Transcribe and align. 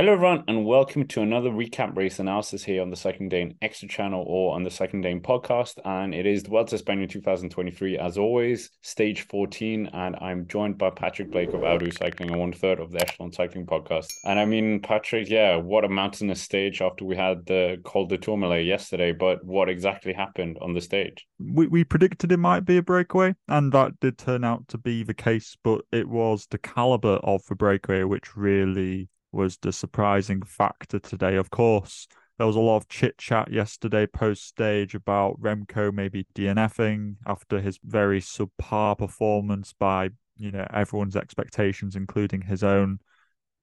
Hello, 0.00 0.14
everyone, 0.14 0.44
and 0.48 0.64
welcome 0.64 1.06
to 1.08 1.20
another 1.20 1.50
recap 1.50 1.94
race 1.94 2.18
analysis 2.20 2.64
here 2.64 2.80
on 2.80 2.88
the 2.88 2.96
Cycling 2.96 3.28
Dane 3.28 3.58
Extra 3.60 3.86
channel 3.86 4.24
or 4.26 4.54
on 4.54 4.62
the 4.62 4.70
Cycling 4.70 5.02
Dane 5.02 5.20
podcast. 5.20 5.78
And 5.84 6.14
it 6.14 6.24
is 6.24 6.42
the 6.42 6.48
Vuelta 6.48 6.74
España 6.76 7.06
2023, 7.06 7.98
as 7.98 8.16
always, 8.16 8.70
stage 8.80 9.26
14. 9.28 9.90
And 9.92 10.16
I'm 10.18 10.46
joined 10.48 10.78
by 10.78 10.88
Patrick 10.88 11.30
Blake 11.30 11.52
of 11.52 11.64
Ow 11.64 11.76
Do 11.76 11.90
Cycling 11.90 12.30
and 12.30 12.40
one 12.40 12.54
third 12.54 12.80
of 12.80 12.92
the 12.92 13.02
Echelon 13.02 13.30
Cycling 13.30 13.66
podcast. 13.66 14.10
And 14.24 14.40
I 14.40 14.46
mean, 14.46 14.80
Patrick, 14.80 15.28
yeah, 15.28 15.56
what 15.56 15.84
a 15.84 15.88
mountainous 15.90 16.40
stage 16.40 16.80
after 16.80 17.04
we 17.04 17.14
had 17.14 17.44
the 17.44 17.78
Col 17.84 18.06
de 18.06 18.16
Tourmalet 18.16 18.64
yesterday. 18.64 19.12
But 19.12 19.44
what 19.44 19.68
exactly 19.68 20.14
happened 20.14 20.56
on 20.62 20.72
the 20.72 20.80
stage? 20.80 21.26
We, 21.38 21.66
we 21.66 21.84
predicted 21.84 22.32
it 22.32 22.38
might 22.38 22.64
be 22.64 22.78
a 22.78 22.82
breakaway, 22.82 23.34
and 23.48 23.70
that 23.72 24.00
did 24.00 24.16
turn 24.16 24.44
out 24.44 24.66
to 24.68 24.78
be 24.78 25.02
the 25.02 25.12
case. 25.12 25.58
But 25.62 25.82
it 25.92 26.08
was 26.08 26.46
the 26.50 26.56
caliber 26.56 27.16
of 27.22 27.42
the 27.50 27.54
breakaway 27.54 28.04
which 28.04 28.34
really 28.34 29.10
was 29.32 29.56
the 29.58 29.72
surprising 29.72 30.42
factor 30.42 30.98
today. 30.98 31.36
Of 31.36 31.50
course, 31.50 32.08
there 32.38 32.46
was 32.46 32.56
a 32.56 32.60
lot 32.60 32.76
of 32.76 32.88
chit 32.88 33.18
chat 33.18 33.52
yesterday 33.52 34.06
post 34.06 34.46
stage 34.46 34.94
about 34.94 35.40
Remco 35.40 35.92
maybe 35.92 36.26
DNFing 36.34 37.16
after 37.26 37.60
his 37.60 37.78
very 37.84 38.20
subpar 38.20 38.96
performance 38.96 39.74
by 39.78 40.10
you 40.36 40.50
know 40.50 40.66
everyone's 40.72 41.16
expectations, 41.16 41.96
including 41.96 42.40
his 42.40 42.64
own, 42.64 42.98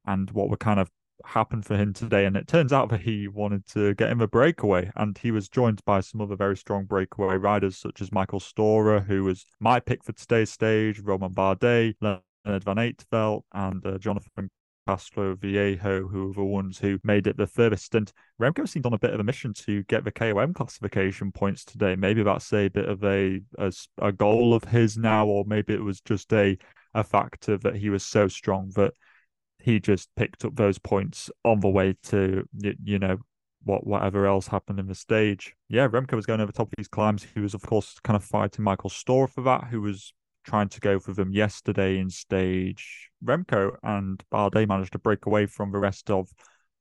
and 0.05 0.30
what 0.31 0.49
would 0.49 0.59
kind 0.59 0.80
of 0.80 0.91
happen 1.25 1.61
for 1.61 1.75
him 1.75 1.94
today. 1.94 2.25
And 2.25 2.38
it 2.38 2.47
turns 2.47 2.72
out 2.72 2.89
that 2.89 3.02
he 3.02 3.27
wanted 3.27 3.66
to 3.70 3.95
get 3.95 4.11
him 4.11 4.22
a 4.22 4.27
breakaway, 4.27 4.91
and 4.95 5.17
he 5.17 5.31
was 5.31 5.49
joined 5.49 5.84
by 5.86 6.02
some 6.02 6.22
other 6.22 6.36
very 6.36 6.55
strong 6.55 6.86
breakaway 6.86 7.38
riders 7.38 7.77
such 7.77 8.02
as 8.02 8.11
Michael 8.11 8.39
Storer, 8.39 8.99
who 8.99 9.23
was 9.23 9.45
my 9.59 9.80
pick 9.80 10.03
for 10.03 10.13
today's 10.13 10.52
stage, 10.52 10.99
Romain 10.99 11.31
Bardet, 11.31 11.95
Lennert 12.02 12.63
Van 12.63 12.77
Eetvelt, 12.77 13.41
and 13.53 13.86
uh, 13.86 13.97
Jonathan 13.97 14.52
Castroviejo, 14.88 16.09
who 16.09 16.27
were 16.27 16.34
the 16.34 16.44
ones 16.44 16.80
who 16.80 17.00
made 17.04 17.28
it 17.28 17.38
the 17.38 17.48
furthest. 17.48 17.94
And 17.95 18.12
Remco 18.41 18.68
seemed 18.68 18.86
on 18.86 18.94
a 18.94 19.00
bit 19.00 19.14
of 19.14 19.20
a 19.20 19.23
mission 19.23 19.54
to 19.66 19.84
get 19.84 20.04
the 20.04 20.12
KOM 20.12 20.53
classification 20.53 21.31
points 21.31 21.66
today. 21.66 21.95
Maybe 21.95 22.23
that's 22.23 22.52
a 22.53 22.70
bit 22.70 22.88
of 22.88 23.03
a, 23.03 23.42
a, 23.58 23.72
a 24.02 24.11
goal 24.11 24.53
of 24.53 24.64
his 24.66 24.98
now, 24.98 25.28
or 25.28 25.45
maybe 25.45 25.73
it 25.73 25.84
was 25.84 26.02
just 26.02 26.31
a 26.34 26.58
a 26.94 27.03
factor 27.03 27.58
that 27.59 27.76
he 27.76 27.89
was 27.89 28.03
so 28.03 28.28
strong 28.28 28.72
that 28.76 28.92
he 29.59 29.80
just 29.80 30.09
picked 30.16 30.45
up 30.45 30.56
those 30.56 30.80
points 30.80 31.30
on 31.44 31.59
the 31.59 31.67
way 31.67 31.95
to 32.02 32.44
you 32.83 32.98
know 32.98 33.17
what 33.64 33.86
whatever 33.86 34.26
else 34.26 34.48
happened 34.48 34.80
in 34.80 34.88
the 34.88 34.95
stage. 34.95 35.54
Yeah, 35.67 35.88
Remco 35.88 36.14
was 36.14 36.26
going 36.26 36.42
over 36.42 36.52
top 36.52 36.67
of 36.67 36.73
these 36.78 36.88
climbs. 36.88 37.28
He 37.33 37.39
was 37.39 37.54
of 37.54 37.61
course 37.61 38.00
kind 38.04 38.16
of 38.16 38.23
fighting 38.23 38.64
Michael 38.64 38.89
Storer 38.89 39.28
for 39.28 39.42
that, 39.42 39.66
who 39.66 39.81
was 39.81 40.14
trying 40.48 40.70
to 40.70 40.80
go 40.80 41.00
for 41.00 41.14
them 41.14 41.31
yesterday 41.31 42.00
in 42.00 42.09
stage. 42.09 43.09
Remco 43.23 43.76
and 43.84 44.23
Bardet 44.31 44.67
managed 44.67 44.94
to 44.94 45.00
break 45.00 45.26
away 45.26 45.45
from 45.45 45.72
the 45.72 45.80
rest 45.80 46.09
of 46.09 46.30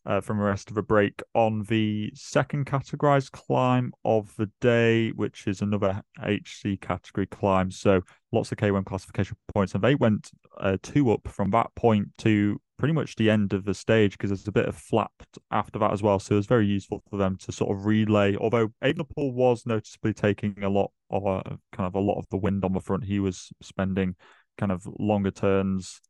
uh, 0.06 0.20
from 0.20 0.38
the 0.38 0.44
rest 0.44 0.68
of 0.68 0.76
the 0.76 0.82
break 0.82 1.20
on 1.34 1.64
the 1.64 2.12
second 2.14 2.64
categorized 2.64 3.32
climb 3.32 3.92
of 4.04 4.32
the 4.36 4.48
day, 4.60 5.10
which 5.10 5.48
is 5.48 5.60
another 5.60 6.00
HC 6.22 6.80
category 6.80 7.26
climb. 7.26 7.72
So 7.72 8.02
lots 8.30 8.52
of 8.52 8.58
KOM 8.58 8.84
classification 8.84 9.36
points, 9.52 9.74
and 9.74 9.82
they 9.82 9.96
went 9.96 10.30
uh, 10.60 10.76
two 10.80 11.10
up 11.10 11.26
from 11.26 11.50
that 11.50 11.74
point 11.74 12.06
to 12.18 12.60
pretty 12.78 12.94
much 12.94 13.16
the 13.16 13.30
end 13.30 13.52
of 13.52 13.64
the 13.64 13.74
stage 13.74 14.12
because 14.12 14.30
there's 14.30 14.46
a 14.46 14.52
bit 14.52 14.66
of 14.66 14.76
flapped 14.76 15.38
after 15.50 15.78
that 15.78 15.92
as 15.92 16.02
well. 16.02 16.18
So 16.18 16.34
it 16.34 16.38
was 16.38 16.46
very 16.46 16.66
useful 16.66 17.02
for 17.10 17.16
them 17.16 17.36
to 17.38 17.52
sort 17.52 17.76
of 17.76 17.86
relay. 17.86 18.36
Although 18.36 18.68
Evenepoel 18.84 19.32
was 19.32 19.64
noticeably 19.66 20.12
taking 20.12 20.62
a 20.62 20.68
lot 20.68 20.90
of 21.10 21.26
uh, 21.26 21.42
kind 21.72 21.86
of 21.86 21.94
a 21.94 22.00
lot 22.00 22.18
of 22.18 22.26
the 22.30 22.36
wind 22.36 22.64
on 22.64 22.72
the 22.72 22.80
front, 22.80 23.04
he 23.04 23.20
was 23.20 23.50
spending 23.62 24.16
kind 24.58 24.72
of 24.72 24.86
longer 24.98 25.30
turns 25.30 26.00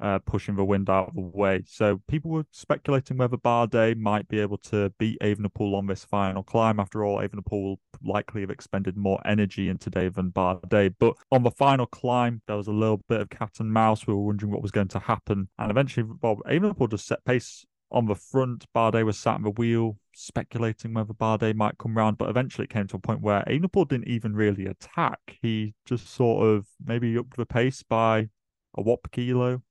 uh, 0.00 0.18
pushing 0.20 0.56
the 0.56 0.64
wind 0.64 0.90
out 0.90 1.08
of 1.08 1.14
the 1.14 1.20
way. 1.20 1.62
So 1.66 2.00
people 2.08 2.30
were 2.30 2.46
speculating 2.50 3.16
whether 3.16 3.36
Bardet 3.36 3.96
might 3.98 4.28
be 4.28 4.40
able 4.40 4.58
to 4.58 4.92
beat 4.98 5.18
Evenepoel 5.20 5.74
on 5.74 5.86
this 5.86 6.04
final 6.04 6.42
climb. 6.42 6.78
After 6.80 7.04
all, 7.04 7.18
Evenepoel 7.18 7.62
will 7.62 7.80
likely 8.04 8.42
have 8.42 8.50
expended 8.50 8.96
more 8.96 9.20
energy 9.24 9.68
in 9.68 9.78
today 9.78 10.08
than 10.08 10.30
Bardet. 10.30 10.94
But 10.98 11.14
on 11.32 11.42
the 11.42 11.50
final 11.50 11.86
climb, 11.86 12.42
there 12.46 12.56
was 12.56 12.66
a 12.66 12.72
little 12.72 13.02
bit 13.08 13.20
of 13.20 13.30
cat 13.30 13.52
and 13.58 13.72
mouse. 13.72 14.06
We 14.06 14.14
were 14.14 14.24
wondering 14.24 14.52
what 14.52 14.62
was 14.62 14.70
going 14.70 14.88
to 14.88 14.98
happen. 14.98 15.48
And 15.58 15.70
eventually, 15.70 16.06
Evenepoel 16.22 16.90
just 16.90 17.06
set 17.06 17.24
pace 17.24 17.64
on 17.90 18.06
the 18.06 18.14
front. 18.14 18.66
Bardet 18.74 19.04
was 19.04 19.18
sat 19.18 19.36
in 19.36 19.42
the 19.42 19.50
wheel, 19.50 19.96
speculating 20.14 20.94
whether 20.94 21.14
Bardet 21.14 21.54
might 21.54 21.78
come 21.78 21.96
round, 21.96 22.18
but 22.18 22.28
eventually 22.28 22.64
it 22.64 22.70
came 22.70 22.86
to 22.88 22.96
a 22.96 23.00
point 23.00 23.20
where 23.20 23.44
Evenepoel 23.48 23.88
didn't 23.88 24.08
even 24.08 24.34
really 24.34 24.66
attack. 24.66 25.38
He 25.40 25.74
just 25.84 26.08
sort 26.08 26.46
of 26.46 26.66
maybe 26.84 27.16
upped 27.16 27.36
the 27.36 27.46
pace 27.46 27.82
by 27.82 28.28
a 28.76 28.82
per 28.82 28.96
kilo, 29.12 29.62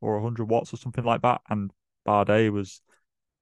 or 0.00 0.14
100 0.14 0.44
watts 0.48 0.72
or 0.72 0.76
something 0.76 1.04
like 1.04 1.22
that. 1.22 1.40
And 1.48 1.70
Bardet 2.06 2.52
was 2.52 2.80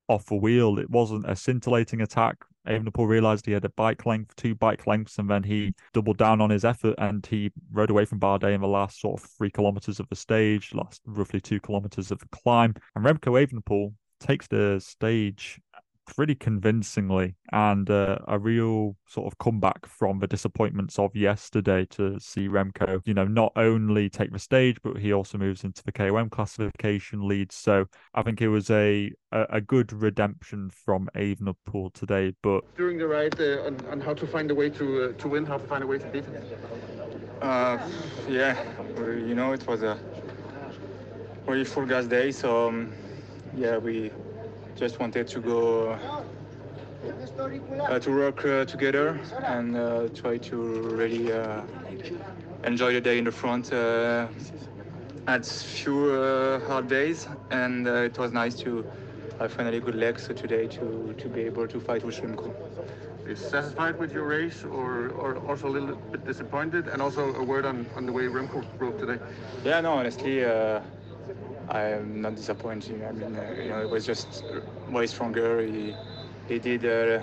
off 0.08 0.26
the 0.26 0.36
wheel. 0.36 0.78
It 0.78 0.90
wasn't 0.90 1.28
a 1.28 1.36
scintillating 1.36 2.00
attack. 2.00 2.36
Evenepoel 2.66 3.06
realized 3.06 3.46
he 3.46 3.52
had 3.52 3.64
a 3.64 3.70
bike 3.70 4.06
length, 4.06 4.34
two 4.36 4.54
bike 4.54 4.86
lengths, 4.86 5.18
and 5.18 5.30
then 5.30 5.44
he 5.44 5.72
doubled 5.92 6.18
down 6.18 6.40
on 6.40 6.50
his 6.50 6.64
effort 6.64 6.96
and 6.98 7.24
he 7.24 7.52
rode 7.70 7.90
away 7.90 8.04
from 8.04 8.18
Bardet 8.18 8.54
in 8.54 8.60
the 8.60 8.66
last 8.66 9.00
sort 9.00 9.20
of 9.20 9.28
three 9.30 9.50
kilometers 9.50 10.00
of 10.00 10.08
the 10.08 10.16
stage, 10.16 10.74
last 10.74 11.00
roughly 11.06 11.40
two 11.40 11.60
kilometers 11.60 12.10
of 12.10 12.18
the 12.18 12.28
climb. 12.28 12.74
And 12.94 13.04
Remco 13.04 13.46
Evenepoel 13.46 13.94
takes 14.18 14.48
the 14.48 14.80
stage 14.80 15.60
pretty 16.06 16.34
convincingly 16.34 17.34
and 17.52 17.90
uh, 17.90 18.18
a 18.28 18.38
real 18.38 18.96
sort 19.06 19.26
of 19.26 19.38
comeback 19.38 19.84
from 19.86 20.18
the 20.20 20.26
disappointments 20.26 20.98
of 20.98 21.14
yesterday 21.14 21.84
to 21.90 22.18
see 22.18 22.48
Remco, 22.48 23.00
you 23.04 23.14
know, 23.14 23.26
not 23.26 23.52
only 23.56 24.08
take 24.08 24.32
the 24.32 24.38
stage, 24.38 24.78
but 24.82 24.98
he 24.98 25.12
also 25.12 25.36
moves 25.38 25.64
into 25.64 25.82
the 25.84 25.92
KOM 25.92 26.30
classification 26.30 27.26
lead. 27.26 27.52
So 27.52 27.86
I 28.14 28.22
think 28.22 28.40
it 28.40 28.48
was 28.48 28.70
a 28.70 29.12
a, 29.32 29.46
a 29.50 29.60
good 29.60 29.92
redemption 29.92 30.70
from 30.70 31.08
Evenepoel 31.14 31.92
today. 31.92 32.32
But 32.42 32.62
during 32.76 32.98
the 32.98 33.06
ride, 33.06 33.38
uh, 33.40 33.66
on, 33.66 33.76
on, 33.90 34.00
how 34.00 34.14
to 34.14 34.26
find 34.26 34.50
a 34.50 34.54
way 34.54 34.70
to 34.70 35.10
uh, 35.10 35.12
to 35.12 35.28
win, 35.28 35.44
how 35.44 35.58
to 35.58 35.66
find 35.66 35.82
a 35.82 35.86
way 35.86 35.98
to 35.98 36.06
beat 36.06 36.24
him. 36.24 36.36
Uh, 37.42 37.78
yeah, 38.28 38.56
you 39.04 39.34
know, 39.34 39.52
it 39.52 39.66
was 39.66 39.82
a 39.82 39.98
very 41.44 41.64
full 41.64 41.86
gas 41.86 42.06
day, 42.06 42.30
so 42.30 42.68
um, 42.68 42.92
yeah, 43.54 43.76
we 43.76 44.10
just 44.76 45.00
wanted 45.00 45.26
to 45.28 45.40
go 45.40 45.98
uh, 47.88 47.98
to 47.98 48.10
work 48.10 48.44
uh, 48.44 48.64
together 48.64 49.18
and 49.44 49.76
uh, 49.76 50.08
try 50.14 50.36
to 50.38 50.56
really 50.56 51.32
uh, 51.32 51.62
enjoy 52.64 52.92
the 52.92 53.00
day 53.00 53.18
in 53.18 53.24
the 53.24 53.30
front. 53.32 53.72
Uh, 53.72 54.26
had 55.26 55.44
few 55.44 56.12
uh, 56.12 56.58
hard 56.66 56.88
days, 56.88 57.28
and 57.50 57.86
it 57.86 58.18
was 58.18 58.32
nice 58.32 58.54
to 58.54 58.84
have 59.38 59.52
finally 59.52 59.80
good 59.80 59.94
legs 59.94 60.28
today 60.34 60.66
to 60.66 61.14
to 61.18 61.28
be 61.28 61.42
able 61.42 61.66
to 61.66 61.80
fight 61.80 62.04
with 62.04 62.16
Remco. 62.20 62.52
is 63.26 63.40
satisfied 63.40 63.98
with 63.98 64.12
your 64.12 64.24
race, 64.24 64.64
or, 64.64 65.08
or 65.10 65.36
also 65.48 65.68
a 65.68 65.72
little 65.76 65.96
bit 66.12 66.24
disappointed? 66.24 66.88
And 66.88 67.02
also 67.02 67.34
a 67.34 67.42
word 67.42 67.66
on, 67.66 67.86
on 67.96 68.06
the 68.06 68.12
way 68.12 68.24
Remco 68.26 68.64
broke 68.78 68.98
today. 68.98 69.18
Yeah, 69.64 69.80
no, 69.80 69.92
honestly. 69.92 70.44
I'm 71.68 72.20
not 72.20 72.36
disappointed. 72.36 73.02
I 73.04 73.12
mean, 73.12 73.36
uh, 73.36 73.54
you 73.58 73.68
know, 73.68 73.80
it 73.80 73.90
was 73.90 74.06
just 74.06 74.44
way 74.88 75.06
stronger. 75.06 75.62
He, 75.62 75.94
he 76.48 76.58
did 76.58 76.84
uh, 76.84 77.22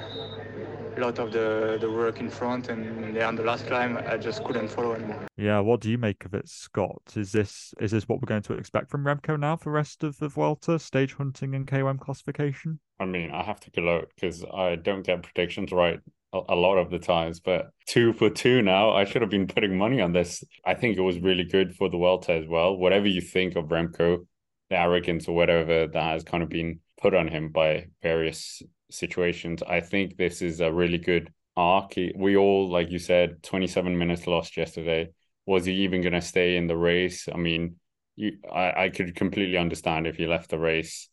a 0.98 1.00
lot 1.00 1.20
of 1.20 1.31
the, 1.31 1.78
the 1.80 1.90
work 1.90 2.20
in 2.20 2.30
front, 2.30 2.70
and 2.70 3.16
yeah, 3.16 3.28
on 3.28 3.36
the 3.36 3.44
last 3.44 3.66
climb, 3.68 3.98
I 3.98 4.18
just 4.18 4.44
couldn't 4.44 4.68
follow 4.68 4.94
anymore. 4.94 5.28
Yeah, 5.38 5.59
what 5.59 5.82
do 5.82 5.90
you 5.90 5.98
make 5.98 6.26
of 6.26 6.34
it, 6.34 6.48
Scott? 6.48 7.02
Is 7.16 7.32
this 7.32 7.74
is 7.80 7.92
this 7.92 8.08
what 8.08 8.22
we're 8.22 8.28
going 8.28 8.44
to 8.44 8.53
expect 8.53 8.90
from 8.90 9.03
Remco 9.06 9.40
now 9.40 9.56
for 9.56 9.66
the 9.66 9.72
rest 9.72 10.03
of 10.03 10.18
the 10.18 10.28
Vuelta, 10.28 10.78
stage 10.78 11.14
hunting 11.14 11.56
and 11.56 11.68
KOM 11.68 11.98
classification? 11.98 12.80
I 13.00 13.06
mean, 13.06 13.32
I 13.32 13.44
have 13.44 13.59
to 13.62 13.72
gloat 13.72 14.12
because 14.16 14.44
I 14.53 14.76
don't 14.76 15.06
get 15.06 15.24
predictions 15.24 15.72
right 15.72 16.00
a 16.34 16.56
lot 16.56 16.78
of 16.78 16.90
the 16.90 17.00
times, 17.00 17.40
but 17.40 17.70
two 17.86 18.12
for 18.14 18.30
two 18.30 18.62
now. 18.62 18.92
I 18.92 19.06
should 19.06 19.22
have 19.22 19.30
been 19.30 19.48
putting 19.48 19.78
money 19.78 20.02
on 20.02 20.14
this. 20.14 20.44
I 20.66 20.74
think 20.74 20.98
it 20.98 21.02
was 21.02 21.20
really 21.20 21.44
good 21.44 21.76
for 21.76 21.90
the 21.90 21.98
Vuelta 21.98 22.34
as 22.34 22.48
well. 22.48 22.76
Whatever 22.76 23.08
you 23.08 23.22
think 23.22 23.56
of 23.56 23.66
Remco, 23.66 24.26
the 24.73 24.79
arrogance 24.79 25.28
or 25.28 25.35
whatever 25.35 25.88
that 25.88 26.03
has 26.03 26.23
kind 26.23 26.41
of 26.41 26.50
been 26.50 26.79
put 27.00 27.13
on 27.13 27.28
him 27.28 27.50
by 27.50 27.85
various 28.01 28.64
situations. 28.90 29.61
I 29.61 29.81
think 29.81 30.17
this 30.17 30.41
is 30.41 30.61
a 30.61 30.73
really 30.73 30.97
good 30.97 31.31
arc. 31.55 31.93
We 32.16 32.35
all, 32.35 32.70
like 32.72 32.90
you 32.90 32.97
said, 32.97 33.43
27 33.43 33.96
minutes 33.97 34.25
lost 34.25 34.58
yesterday. 34.58 35.09
Was 35.46 35.66
he 35.66 35.73
even 35.84 36.02
going 36.02 36.14
to 36.14 36.22
stay 36.22 36.58
in 36.58 36.66
the 36.66 36.78
race? 36.78 37.29
I 37.31 37.37
mean, 37.37 37.75
you, 38.16 38.37
I, 38.52 38.85
I 38.85 38.90
could 38.90 39.16
completely 39.16 39.58
understand 39.58 40.08
if 40.08 40.20
you 40.20 40.28
left 40.28 40.49
the 40.49 40.59
race. 40.59 41.08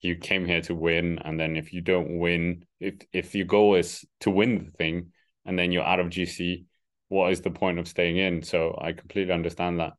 You 0.00 0.16
came 0.16 0.46
here 0.46 0.62
to 0.62 0.74
win, 0.74 1.18
and 1.24 1.38
then 1.38 1.56
if 1.56 1.72
you 1.72 1.80
don't 1.80 2.18
win, 2.18 2.64
if 2.80 2.94
if 3.12 3.34
your 3.36 3.46
goal 3.46 3.76
is 3.76 4.04
to 4.20 4.30
win 4.30 4.64
the 4.64 4.70
thing, 4.72 5.12
and 5.44 5.56
then 5.56 5.70
you're 5.70 5.84
out 5.84 6.00
of 6.00 6.08
GC, 6.08 6.64
what 7.08 7.30
is 7.30 7.42
the 7.42 7.50
point 7.50 7.78
of 7.78 7.86
staying 7.86 8.16
in? 8.16 8.42
So 8.42 8.76
I 8.80 8.92
completely 8.92 9.32
understand 9.32 9.78
that. 9.78 9.92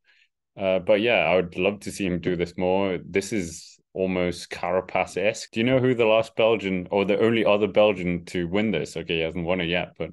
Uh, 0.57 0.79
but 0.79 1.01
yeah, 1.01 1.19
I 1.25 1.35
would 1.35 1.57
love 1.57 1.81
to 1.81 1.91
see 1.91 2.05
him 2.05 2.19
do 2.19 2.35
this 2.35 2.57
more. 2.57 2.99
This 3.03 3.33
is 3.33 3.79
almost 3.93 4.49
Carapaz 4.49 5.17
esque. 5.17 5.51
Do 5.51 5.59
you 5.59 5.65
know 5.65 5.79
who 5.79 5.95
the 5.95 6.05
last 6.05 6.35
Belgian 6.35 6.87
or 6.91 7.05
the 7.05 7.19
only 7.19 7.45
other 7.45 7.67
Belgian 7.67 8.25
to 8.25 8.47
win 8.47 8.71
this? 8.71 8.95
Okay, 8.95 9.17
he 9.17 9.21
hasn't 9.21 9.45
won 9.45 9.61
it 9.61 9.67
yet, 9.69 9.93
but 9.97 10.09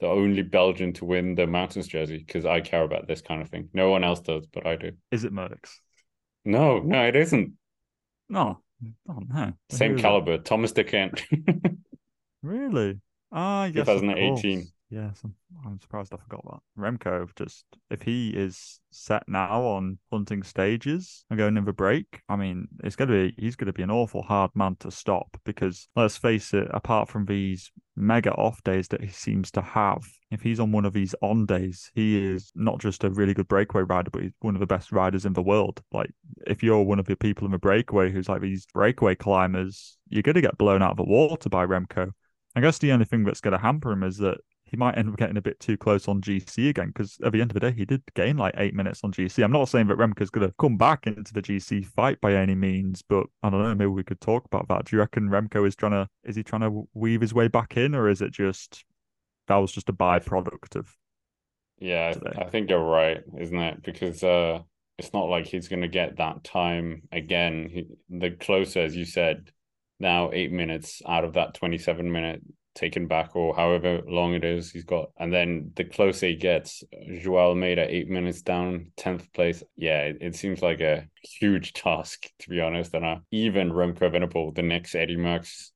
the 0.00 0.06
only 0.06 0.42
Belgian 0.42 0.92
to 0.94 1.04
win 1.04 1.34
the 1.34 1.46
Mountains 1.46 1.88
jersey 1.88 2.18
because 2.18 2.44
I 2.44 2.60
care 2.60 2.82
about 2.82 3.06
this 3.06 3.22
kind 3.22 3.42
of 3.42 3.48
thing. 3.48 3.68
No 3.72 3.90
one 3.90 4.04
else 4.04 4.20
does, 4.20 4.46
but 4.52 4.66
I 4.66 4.76
do. 4.76 4.92
Is 5.10 5.24
it 5.24 5.32
Merckx? 5.32 5.78
No, 6.44 6.80
no, 6.80 7.06
it 7.06 7.16
isn't. 7.16 7.52
No, 8.28 8.60
Oh 9.08 9.20
no. 9.28 9.52
Same 9.70 9.94
is 9.94 10.00
it? 10.00 10.02
caliber, 10.02 10.38
Thomas 10.38 10.72
De 10.72 10.84
Gendt. 10.84 11.22
Really? 12.42 12.98
Ah, 13.30 13.66
yes. 13.66 13.86
of 13.86 14.00
2018. 14.00 14.66
Yes, 14.90 15.22
I'm, 15.64 15.78
surprised 15.78 16.12
I 16.12 16.16
forgot 16.16 16.44
that. 16.50 16.60
Remco, 16.76 17.28
just 17.36 17.64
if 17.90 18.02
he 18.02 18.30
is 18.30 18.80
set 18.90 19.22
now 19.28 19.62
on 19.62 19.98
hunting 20.12 20.42
stages 20.42 21.24
and 21.30 21.38
going 21.38 21.56
in 21.56 21.64
the 21.64 21.72
break, 21.72 22.22
I 22.28 22.34
mean, 22.34 22.66
it's 22.82 22.96
gonna 22.96 23.12
be 23.12 23.34
he's 23.38 23.54
gonna 23.54 23.72
be 23.72 23.84
an 23.84 23.90
awful 23.92 24.22
hard 24.22 24.50
man 24.56 24.74
to 24.80 24.90
stop 24.90 25.36
because 25.44 25.88
let's 25.94 26.16
face 26.16 26.52
it, 26.54 26.66
apart 26.72 27.08
from 27.08 27.26
these 27.26 27.70
mega 27.94 28.32
off 28.32 28.64
days 28.64 28.88
that 28.88 29.00
he 29.00 29.08
seems 29.08 29.52
to 29.52 29.62
have, 29.62 30.02
if 30.32 30.42
he's 30.42 30.58
on 30.58 30.72
one 30.72 30.84
of 30.84 30.92
these 30.92 31.14
on 31.22 31.46
days, 31.46 31.92
he 31.94 32.18
is 32.18 32.50
not 32.56 32.80
just 32.80 33.04
a 33.04 33.10
really 33.10 33.34
good 33.34 33.48
breakaway 33.48 33.82
rider, 33.82 34.10
but 34.10 34.22
he's 34.22 34.32
one 34.40 34.56
of 34.56 34.60
the 34.60 34.66
best 34.66 34.90
riders 34.90 35.24
in 35.24 35.34
the 35.34 35.42
world. 35.42 35.80
Like 35.92 36.10
if 36.48 36.64
you're 36.64 36.82
one 36.82 36.98
of 36.98 37.06
the 37.06 37.16
people 37.16 37.44
in 37.44 37.52
the 37.52 37.58
breakaway 37.58 38.10
who's 38.10 38.28
like 38.28 38.40
these 38.40 38.66
breakaway 38.74 39.14
climbers, 39.14 39.98
you're 40.08 40.22
gonna 40.22 40.40
get 40.40 40.58
blown 40.58 40.82
out 40.82 40.92
of 40.92 40.96
the 40.96 41.04
water 41.04 41.48
by 41.48 41.64
Remco. 41.64 42.10
I 42.56 42.60
guess 42.60 42.78
the 42.78 42.90
only 42.90 43.04
thing 43.04 43.22
that's 43.22 43.40
going 43.40 43.52
to 43.52 43.58
hamper 43.58 43.92
him 43.92 44.02
is 44.02 44.18
that 44.18 44.38
he 44.70 44.76
might 44.76 44.96
end 44.96 45.08
up 45.08 45.16
getting 45.16 45.36
a 45.36 45.42
bit 45.42 45.58
too 45.58 45.76
close 45.76 46.06
on 46.06 46.20
GC 46.20 46.68
again 46.68 46.88
because 46.88 47.18
at 47.24 47.32
the 47.32 47.40
end 47.40 47.50
of 47.50 47.54
the 47.54 47.60
day, 47.60 47.72
he 47.72 47.84
did 47.84 48.02
gain 48.14 48.36
like 48.36 48.54
eight 48.56 48.72
minutes 48.72 49.00
on 49.02 49.12
GC. 49.12 49.42
I'm 49.42 49.50
not 49.50 49.68
saying 49.68 49.88
that 49.88 49.98
Remco's 49.98 50.30
going 50.30 50.46
to 50.46 50.54
come 50.60 50.76
back 50.76 51.08
into 51.08 51.32
the 51.32 51.42
GC 51.42 51.84
fight 51.84 52.20
by 52.20 52.34
any 52.34 52.54
means, 52.54 53.02
but 53.02 53.26
I 53.42 53.50
don't 53.50 53.62
know. 53.62 53.74
Maybe 53.74 53.86
we 53.86 54.04
could 54.04 54.20
talk 54.20 54.44
about 54.44 54.68
that. 54.68 54.84
Do 54.84 54.94
you 54.94 55.00
reckon 55.00 55.28
Remco 55.28 55.66
is 55.66 55.74
trying 55.74 55.92
to 55.92 56.08
is 56.22 56.36
he 56.36 56.44
trying 56.44 56.62
to 56.62 56.88
weave 56.94 57.20
his 57.20 57.34
way 57.34 57.48
back 57.48 57.76
in, 57.76 57.94
or 57.96 58.08
is 58.08 58.22
it 58.22 58.30
just 58.30 58.84
that 59.48 59.56
was 59.56 59.72
just 59.72 59.88
a 59.88 59.92
byproduct 59.92 60.76
of? 60.76 60.96
Yeah, 61.80 62.10
I, 62.10 62.12
today. 62.12 62.32
I 62.38 62.44
think 62.44 62.70
you're 62.70 62.78
right, 62.78 63.22
isn't 63.38 63.58
it? 63.58 63.82
Because 63.82 64.22
uh, 64.22 64.60
it's 64.98 65.12
not 65.12 65.24
like 65.24 65.46
he's 65.46 65.66
going 65.66 65.82
to 65.82 65.88
get 65.88 66.18
that 66.18 66.44
time 66.44 67.02
again. 67.10 67.68
He, 67.72 67.86
the 68.08 68.30
closer, 68.30 68.80
as 68.80 68.94
you 68.94 69.04
said, 69.04 69.50
now 69.98 70.30
eight 70.32 70.52
minutes 70.52 71.02
out 71.08 71.24
of 71.24 71.32
that 71.32 71.54
27 71.54 72.12
minute 72.12 72.42
taken 72.74 73.06
back 73.06 73.34
or 73.34 73.54
however 73.54 74.00
long 74.06 74.34
it 74.34 74.44
is 74.44 74.70
he's 74.70 74.84
got. 74.84 75.10
And 75.18 75.32
then 75.32 75.72
the 75.76 75.84
closer 75.84 76.26
he 76.26 76.36
gets, 76.36 76.82
Joao 77.20 77.50
Almeida, 77.50 77.86
eight 77.88 78.08
minutes 78.08 78.42
down, 78.42 78.92
10th 78.96 79.32
place. 79.32 79.62
Yeah, 79.76 80.02
it, 80.02 80.18
it 80.20 80.36
seems 80.36 80.62
like 80.62 80.80
a 80.80 81.06
huge 81.22 81.72
task, 81.74 82.28
to 82.40 82.50
be 82.50 82.60
honest. 82.60 82.94
And 82.94 83.04
uh, 83.04 83.16
even 83.30 83.70
Remco 83.70 84.00
Evenepoel, 84.00 84.54
the 84.54 84.62
next 84.62 84.94
Eddie 84.94 85.16
Merckx, 85.16 85.70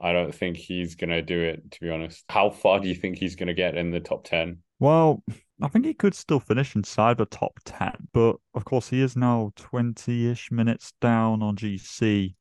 I 0.00 0.12
don't 0.12 0.34
think 0.34 0.56
he's 0.56 0.94
to 1.10 1.22
do 1.22 1.40
it, 1.40 1.70
to 1.70 1.80
be 1.80 1.90
honest. 1.90 2.24
How 2.28 2.50
far 2.50 2.80
do 2.80 2.88
you 2.88 2.94
think 2.94 3.16
he's 3.16 3.36
to 3.48 3.54
get 3.54 3.76
in 3.76 3.90
the 3.90 4.00
top 4.00 4.24
10? 4.24 4.58
Well, 4.78 5.22
I 5.62 5.68
think 5.68 5.86
he 5.86 5.94
could 5.94 6.14
still 6.14 6.40
finish 6.40 6.76
inside 6.76 7.16
the 7.16 7.24
top 7.24 7.58
10, 7.64 8.08
but 8.12 8.36
of 8.54 8.66
course, 8.66 8.90
he 8.90 9.00
is 9.00 9.16
now 9.16 9.52
20 9.56 10.30
ish 10.30 10.50
minutes 10.50 10.92
down 11.00 11.42
on 11.42 11.56
GC. 11.56 12.34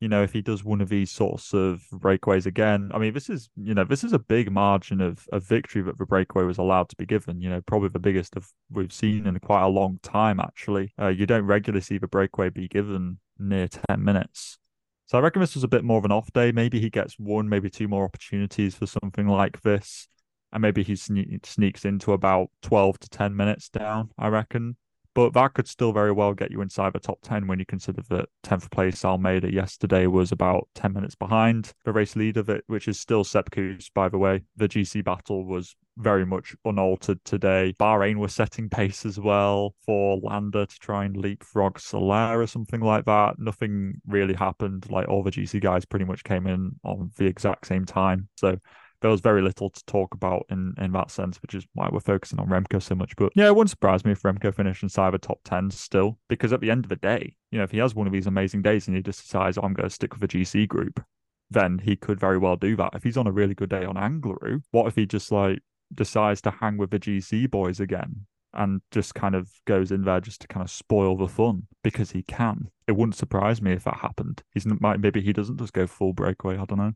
You 0.00 0.08
know, 0.08 0.22
if 0.22 0.32
he 0.32 0.42
does 0.42 0.62
one 0.62 0.80
of 0.80 0.90
these 0.90 1.10
sorts 1.10 1.54
of 1.54 1.82
breakaways 1.90 2.44
again, 2.44 2.90
I 2.92 2.98
mean, 2.98 3.14
this 3.14 3.30
is, 3.30 3.48
you 3.56 3.72
know, 3.74 3.84
this 3.84 4.04
is 4.04 4.12
a 4.12 4.18
big 4.18 4.52
margin 4.52 5.00
of, 5.00 5.26
of 5.32 5.42
victory 5.42 5.80
that 5.82 5.96
the 5.96 6.04
breakaway 6.04 6.44
was 6.44 6.58
allowed 6.58 6.90
to 6.90 6.96
be 6.96 7.06
given. 7.06 7.40
You 7.40 7.48
know, 7.48 7.60
probably 7.62 7.88
the 7.88 7.98
biggest 7.98 8.36
of 8.36 8.46
we've 8.70 8.92
seen 8.92 9.26
in 9.26 9.38
quite 9.38 9.62
a 9.62 9.68
long 9.68 9.98
time, 10.02 10.38
actually. 10.38 10.92
Uh, 11.00 11.08
you 11.08 11.24
don't 11.24 11.46
regularly 11.46 11.80
see 11.80 11.98
the 11.98 12.08
breakaway 12.08 12.50
be 12.50 12.68
given 12.68 13.18
near 13.38 13.68
10 13.88 14.04
minutes. 14.04 14.58
So 15.06 15.16
I 15.16 15.20
reckon 15.20 15.40
this 15.40 15.54
was 15.54 15.64
a 15.64 15.68
bit 15.68 15.84
more 15.84 15.98
of 15.98 16.04
an 16.04 16.12
off 16.12 16.32
day. 16.32 16.52
Maybe 16.52 16.80
he 16.80 16.90
gets 16.90 17.18
one, 17.18 17.48
maybe 17.48 17.70
two 17.70 17.88
more 17.88 18.04
opportunities 18.04 18.74
for 18.74 18.86
something 18.86 19.28
like 19.28 19.62
this 19.62 20.08
and 20.52 20.62
maybe 20.62 20.82
he 20.82 20.94
sne- 20.94 21.44
sneaks 21.44 21.84
into 21.84 22.12
about 22.12 22.50
12 22.62 22.98
to 23.00 23.08
10 23.10 23.36
minutes 23.36 23.68
down, 23.68 24.10
I 24.18 24.28
reckon. 24.28 24.76
But 25.16 25.32
that 25.32 25.54
could 25.54 25.66
still 25.66 25.94
very 25.94 26.12
well 26.12 26.34
get 26.34 26.50
you 26.50 26.60
inside 26.60 26.92
the 26.92 26.98
top 26.98 27.20
10 27.22 27.46
when 27.46 27.58
you 27.58 27.64
consider 27.64 28.02
that 28.10 28.28
10th 28.42 28.70
place 28.70 29.02
Almeida 29.02 29.50
yesterday 29.50 30.06
was 30.06 30.30
about 30.30 30.68
10 30.74 30.92
minutes 30.92 31.14
behind 31.14 31.72
the 31.86 31.92
race 31.92 32.16
leader, 32.16 32.42
that, 32.42 32.64
which 32.66 32.86
is 32.86 33.00
still 33.00 33.24
Sepp 33.24 33.50
Kuss, 33.50 33.88
by 33.88 34.10
the 34.10 34.18
way. 34.18 34.42
The 34.56 34.68
GC 34.68 35.02
battle 35.02 35.46
was 35.46 35.74
very 35.96 36.26
much 36.26 36.54
unaltered 36.66 37.24
today. 37.24 37.74
Bahrain 37.80 38.16
was 38.16 38.34
setting 38.34 38.68
pace 38.68 39.06
as 39.06 39.18
well 39.18 39.74
for 39.86 40.18
Landa 40.18 40.66
to 40.66 40.78
try 40.80 41.06
and 41.06 41.16
leapfrog 41.16 41.78
Soler 41.78 42.38
or 42.38 42.46
something 42.46 42.82
like 42.82 43.06
that. 43.06 43.38
Nothing 43.38 43.94
really 44.06 44.34
happened. 44.34 44.90
Like 44.90 45.08
all 45.08 45.22
the 45.22 45.30
GC 45.30 45.62
guys 45.62 45.86
pretty 45.86 46.04
much 46.04 46.24
came 46.24 46.46
in 46.46 46.72
on 46.84 47.10
the 47.16 47.24
exact 47.24 47.66
same 47.66 47.86
time. 47.86 48.28
So 48.36 48.58
there 49.06 49.12
was 49.12 49.20
very 49.20 49.40
little 49.40 49.70
to 49.70 49.84
talk 49.84 50.14
about 50.14 50.46
in, 50.50 50.74
in 50.78 50.90
that 50.90 51.12
sense, 51.12 51.40
which 51.40 51.54
is 51.54 51.64
why 51.74 51.88
we're 51.92 52.00
focusing 52.00 52.40
on 52.40 52.48
Remco 52.48 52.82
so 52.82 52.96
much. 52.96 53.14
But 53.14 53.30
yeah, 53.36 53.46
it 53.46 53.54
wouldn't 53.54 53.70
surprise 53.70 54.04
me 54.04 54.10
if 54.10 54.22
Remco 54.22 54.52
finished 54.52 54.82
inside 54.82 55.12
the 55.12 55.18
top 55.18 55.38
10 55.44 55.70
still, 55.70 56.18
because 56.28 56.52
at 56.52 56.60
the 56.60 56.72
end 56.72 56.84
of 56.84 56.88
the 56.88 56.96
day, 56.96 57.36
you 57.52 57.58
know, 57.58 57.62
if 57.62 57.70
he 57.70 57.78
has 57.78 57.94
one 57.94 58.08
of 58.08 58.12
these 58.12 58.26
amazing 58.26 58.62
days 58.62 58.88
and 58.88 58.96
he 58.96 59.02
just 59.04 59.22
decides, 59.22 59.58
oh, 59.58 59.60
I'm 59.62 59.74
going 59.74 59.88
to 59.88 59.94
stick 59.94 60.12
with 60.12 60.22
the 60.22 60.26
GC 60.26 60.66
group, 60.66 61.04
then 61.50 61.78
he 61.78 61.94
could 61.94 62.18
very 62.18 62.36
well 62.36 62.56
do 62.56 62.74
that. 62.74 62.94
If 62.94 63.04
he's 63.04 63.16
on 63.16 63.28
a 63.28 63.32
really 63.32 63.54
good 63.54 63.70
day 63.70 63.84
on 63.84 63.94
Angliru, 63.94 64.60
what 64.72 64.88
if 64.88 64.96
he 64.96 65.06
just 65.06 65.30
like 65.30 65.60
decides 65.94 66.40
to 66.40 66.50
hang 66.50 66.76
with 66.76 66.90
the 66.90 66.98
GC 66.98 67.48
boys 67.48 67.78
again? 67.78 68.26
And 68.54 68.80
just 68.90 69.14
kind 69.14 69.36
of 69.36 69.48
goes 69.66 69.92
in 69.92 70.02
there 70.02 70.20
just 70.20 70.40
to 70.40 70.48
kind 70.48 70.64
of 70.64 70.70
spoil 70.70 71.16
the 71.16 71.28
fun 71.28 71.68
because 71.84 72.10
he 72.10 72.24
can. 72.24 72.70
It 72.88 72.96
wouldn't 72.96 73.14
surprise 73.14 73.62
me 73.62 73.72
if 73.72 73.84
that 73.84 73.98
happened. 73.98 74.42
He's 74.52 74.66
maybe 74.66 75.20
he 75.20 75.32
doesn't 75.32 75.60
just 75.60 75.74
go 75.74 75.86
full 75.86 76.12
breakaway. 76.12 76.56
I 76.56 76.64
don't 76.64 76.78
know. 76.78 76.94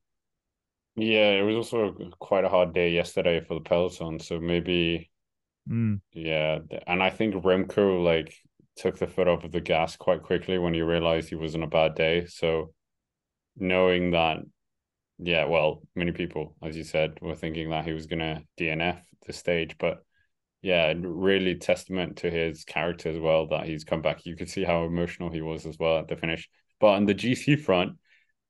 Yeah, 0.97 1.31
it 1.31 1.43
was 1.43 1.57
also 1.57 1.95
quite 2.19 2.45
a 2.45 2.49
hard 2.49 2.75
day 2.75 2.91
yesterday 2.91 3.41
for 3.41 3.55
the 3.55 3.61
peloton. 3.61 4.19
So 4.19 4.41
maybe, 4.41 5.11
Mm. 5.69 6.01
yeah. 6.13 6.61
And 6.87 7.03
I 7.03 7.11
think 7.11 7.35
Remco 7.35 8.03
like 8.03 8.35
took 8.77 8.99
the 8.99 9.07
foot 9.07 9.29
off 9.29 9.45
of 9.45 9.53
the 9.53 9.61
gas 9.61 9.97
quite 9.97 10.23
quickly 10.23 10.59
when 10.59 10.75
he 10.75 10.81
realized 10.81 11.29
he 11.29 11.35
was 11.35 11.55
in 11.55 11.63
a 11.63 11.69
bad 11.69 11.95
day. 11.95 12.27
So 12.27 12.73
knowing 13.57 14.13
that, 14.13 14.39
yeah, 15.19 15.45
well, 15.45 15.83
many 15.95 16.13
people, 16.13 16.57
as 16.63 16.77
you 16.77 16.85
said, 16.85 17.19
were 17.21 17.37
thinking 17.37 17.71
that 17.71 17.85
he 17.85 17.93
was 17.93 18.07
gonna 18.07 18.43
DNF 18.57 19.01
the 19.27 19.33
stage, 19.33 19.77
but 19.79 20.03
yeah, 20.63 20.93
really 20.97 21.55
testament 21.57 22.19
to 22.19 22.31
his 22.31 22.65
character 22.65 23.11
as 23.11 23.19
well 23.19 23.47
that 23.49 23.67
he's 23.67 23.85
come 23.85 24.03
back. 24.03 24.25
You 24.27 24.37
could 24.37 24.51
see 24.51 24.65
how 24.65 24.85
emotional 24.85 25.31
he 25.31 25.41
was 25.41 25.67
as 25.67 25.79
well 25.79 25.99
at 25.99 26.09
the 26.09 26.17
finish. 26.17 26.49
But 26.81 26.95
on 26.95 27.07
the 27.07 27.15
GC 27.15 27.57
front, 27.57 27.99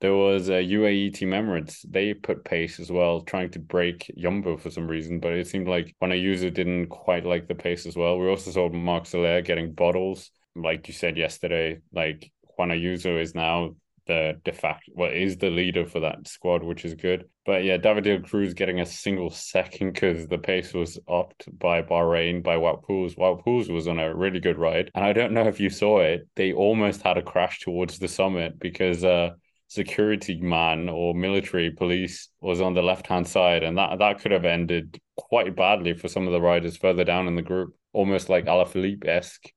there 0.01 0.15
was 0.15 0.49
a 0.49 0.63
UAE 0.63 1.15
Team 1.15 1.31
Emirates. 1.31 1.85
They 1.89 2.15
put 2.15 2.45
pace 2.45 2.81
as 2.81 2.91
well, 2.91 3.21
trying 3.21 3.51
to 3.51 3.59
break 3.59 4.11
Jumbo 4.17 4.57
for 4.57 4.71
some 4.71 4.87
reason, 4.87 5.21
but 5.21 5.33
it 5.35 5.47
seemed 5.47 5.69
like 5.69 5.95
Juan 6.01 6.13
Ayuso 6.13 6.53
didn't 6.53 6.87
quite 6.87 7.27
like 7.27 7.49
the 7.49 7.55
pace 7.55 7.87
as 7.87 7.97
well. 7.97 8.19
We 8.19 8.29
also 8.29 8.51
saw 8.51 8.71
Marc 8.71 9.07
Soler 9.07 9.43
getting 9.43 9.75
bottles, 9.75 10.31
like 10.57 10.89
you 10.89 10.95
said 10.95 11.19
yesterday. 11.19 11.81
Like 11.93 12.33
Juan 12.57 12.71
Ayuso 12.71 13.21
is 13.21 13.35
now 13.35 13.77
the 14.07 14.41
de 14.43 14.53
facto, 14.53 14.91
well, 14.95 15.11
is 15.13 15.37
the 15.37 15.51
leader 15.51 15.85
for 15.85 16.01
that 16.01 16.27
squad, 16.27 16.63
which 16.63 16.87
is 16.87 16.95
good. 16.95 17.29
But 17.45 17.65
yeah, 17.65 17.77
David 17.77 18.25
Cruz 18.25 18.55
getting 18.55 18.81
a 18.81 18.87
single 18.87 19.31
second 19.31 19.93
because 19.93 20.27
the 20.27 20.39
pace 20.39 20.73
was 20.73 20.99
upped 21.09 21.47
by 21.59 21.83
Bahrain, 21.83 22.43
by 22.43 22.57
Wout 22.57 22.85
Poels. 22.85 23.17
Wout 23.19 23.45
Poels 23.45 23.71
was 23.73 23.87
on 23.87 23.99
a 23.99 24.15
really 24.15 24.41
good 24.41 24.59
ride. 24.59 24.91
And 24.95 25.05
I 25.05 25.13
don't 25.13 25.33
know 25.33 25.47
if 25.47 25.61
you 25.61 25.69
saw 25.69 26.01
it, 26.01 26.27
they 26.37 26.55
almost 26.55 27.03
had 27.03 27.19
a 27.19 27.23
crash 27.23 27.61
towards 27.61 27.99
the 27.99 28.09
summit 28.09 28.59
because 28.59 29.05
uh 29.05 29.33
security 29.71 30.41
man 30.41 30.89
or 30.89 31.15
military 31.15 31.71
police 31.71 32.29
was 32.41 32.61
on 32.61 32.75
the 32.75 32.83
left 32.83 33.07
hand 33.07 33.27
side, 33.27 33.63
and 33.63 33.79
that 33.79 34.01
that 34.01 34.21
could 34.21 34.33
have 34.33 34.45
ended 34.45 35.01
quite 35.17 35.55
badly 35.55 35.95
for 35.95 36.09
some 36.09 36.27
of 36.27 36.33
the 36.33 36.41
riders 36.41 36.77
further 36.77 37.05
down 37.05 37.29
in 37.29 37.37
the 37.37 37.43
group, 37.43 37.73
almost 37.93 38.29
like 38.29 38.47
Alaphilippe 38.47 39.07
esque. 39.07 39.49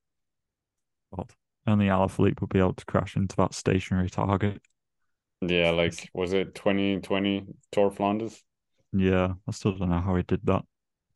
Only 1.65 1.87
Alaphilippe 1.87 2.41
would 2.41 2.51
be 2.51 2.59
able 2.59 2.73
to 2.73 2.85
crash 2.85 3.15
into 3.15 3.35
that 3.37 3.55
stationary 3.55 4.09
target. 4.09 4.61
Yeah, 5.41 5.71
like 5.71 6.09
was 6.13 6.33
it 6.33 6.53
twenty 6.53 6.99
twenty 6.99 7.45
Tour 7.71 7.87
of 7.87 7.95
Flanders? 7.95 8.43
Yeah, 8.91 9.33
I 9.47 9.51
still 9.51 9.75
don't 9.75 9.89
know 9.89 9.99
how 9.99 10.15
he 10.15 10.23
did 10.23 10.41
that. 10.45 10.63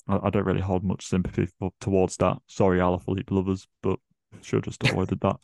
I, 0.07 0.19
I 0.23 0.29
don't 0.31 0.45
really 0.45 0.61
hold 0.61 0.83
much 0.83 1.05
sympathy 1.05 1.47
for, 1.59 1.69
towards 1.79 2.17
that. 2.17 2.37
Sorry, 2.47 2.79
Alaphilippe 2.79 3.29
lovers, 3.29 3.67
but 3.83 3.99
should 4.41 4.65
have 4.65 4.73
just 4.73 4.83
avoided 4.89 5.19
that. 5.19 5.37